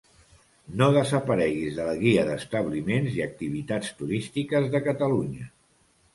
[0.77, 5.49] No desapareguis de la Guia d'establiments i activitats turístiques de Catalunya!